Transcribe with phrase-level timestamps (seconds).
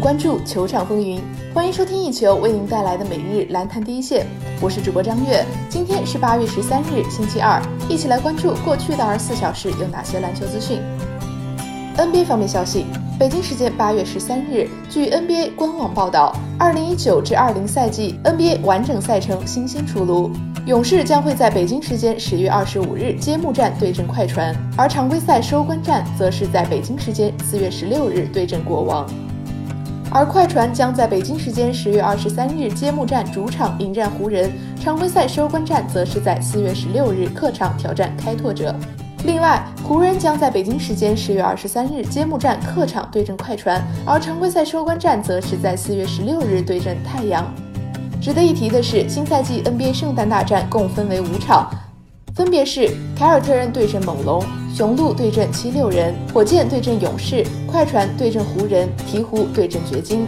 [0.00, 1.20] 关注球场风云。
[1.52, 4.26] 欢迎收听一球为您带来的每日篮坛第一线，
[4.60, 5.44] 我是主播张悦。
[5.68, 10.80] 今天是八月十三日，星期二，一起来关注过去的二十四小时有哪些篮球资讯。
[11.96, 12.86] NBA 方面消息，
[13.18, 20.30] 北京时间八月十三日，据 NBA 官网报道，二零一九至二零赛季 NBA 完整赛程新鲜出炉。
[20.66, 29.08] 勇士将会在北京时间十月二十五日揭幕战对阵快船，而常规赛收官战则是在北京时间四月十六日对阵国王。
[30.10, 34.50] 而快船将在北京时间十月二十三日揭幕战主场迎战湖人，
[34.80, 38.74] 常规赛收官战则是在四月十六日客场挑战开拓者。
[39.24, 47.44] 另外，湖人将在北京时间十月二十三日揭幕战客场对阵快船，而常规赛收官战则是在四月十六日对阵太阳。
[48.20, 51.70] 值得一提的是，新赛季 NBA 圣诞大战共分为五场，
[52.34, 54.42] 分别是凯尔特人对阵猛龙、
[54.74, 60.26] 雄鹿对阵七六人、火箭对阵勇士、快船对阵湖人、鹈鹕对阵掘金。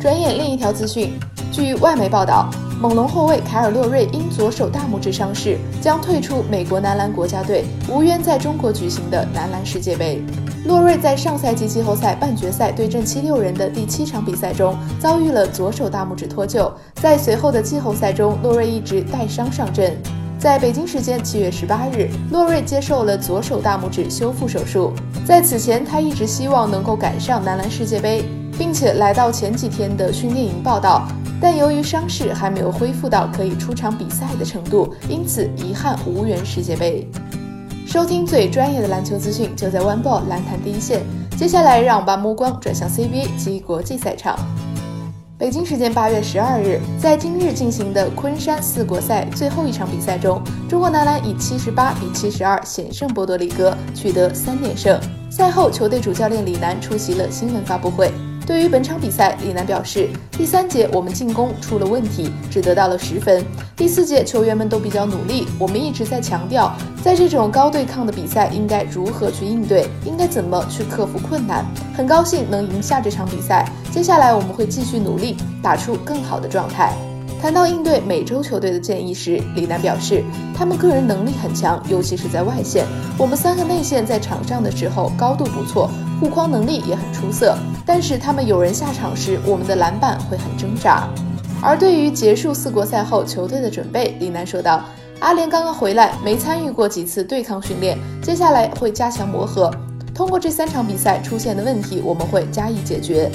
[0.00, 1.12] 转眼另一条资讯，
[1.50, 2.48] 据外媒报道，
[2.80, 10.22] 猛龙后卫凯尔洛瑞因左手大拇指伤势，将退出美国男篮国家队，无缘在中国举行的男篮世界杯。
[10.64, 19.96] 洛瑞在上赛季季后赛半决赛对阵七六人的第七场比赛中遭遇了左手大拇指脱臼，在随后的季后赛中，洛瑞一直带伤上阵。
[20.42, 24.92] 在北京时间七月十八日，洛瑞接受了左手大拇指修复手术。
[25.24, 28.24] 在此前，他一直希望能够赶上男篮世界杯，
[28.58, 31.06] 并且来到前几天的训练营报道，
[31.40, 37.08] 但由于伤势还没有恢复到可以出场比赛的程度，因此遗憾无缘世界杯。
[37.86, 41.02] 收听最专业的篮球资讯，就在 One Ball 篮坛第一线。
[41.36, 44.36] 接下来，让我们把目光转向 CBA 及国际赛场。
[45.42, 54.96] 北京时间八月十二日，在今日进行的昆山四国赛最后一场比赛中，中国男篮以七十八比七十二险胜波多黎各，取得三连胜。
[55.28, 58.12] 赛后，球队主教练李楠出席了新闻发布会。
[58.44, 63.44] 对于本场比赛，李楠表示，第三节我们进攻出了问题，只得到了十分。
[63.76, 71.64] 第四节球员们都比较努力，我们一直在强调，在这种高对抗的比赛应该如何去应对，应该怎么去克服困难。
[71.94, 76.92] 很高兴能赢下这场比赛，接下来我们会继续努力，打出更好的状态。
[77.40, 80.22] 谈到应对美洲球队的建议时，李楠表示，
[80.54, 82.86] 他们个人能力很强，尤其是在外线。
[83.16, 85.90] 我们三个内线在场上的时候高度不错，
[86.22, 87.58] 护框能力也很出色。
[87.84, 91.08] 但是他们有人下场时，我们的篮板会很挣扎。
[91.60, 94.84] 而对于结束四国赛后球队的准备，李楠说道
[95.18, 99.68] ：“阿联刚刚回来，没参与过几次对抗训练，接下来会加强磨合。
[100.14, 103.28] 通过这三场比赛出现的问题，我们会加以解决。”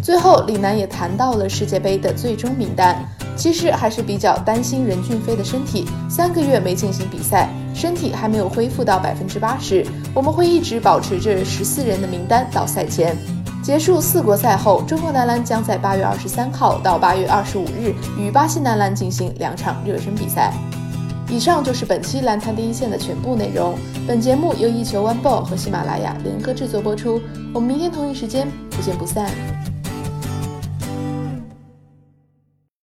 [0.00, 2.96] 最后，李楠也谈到了世界杯的最终名单。
[3.40, 9.82] 其实还是比较担心任骏飞的身体，三个月没进行比赛，身体还没有恢复到百分之八十。
[10.14, 13.16] 我们会一直保持这十四人的名单到赛前
[13.62, 20.52] 结束四国赛后，中国男篮将在八月二十三号到八月二十五日与巴西男篮进行两场热身比赛。
[21.30, 23.74] 以上就是本期篮坛第一线的全部内容。
[24.06, 27.18] 本节目由一球 One Ball 和喜马拉雅联合制作播出。
[27.54, 29.30] 我们明天同一时间不见不散。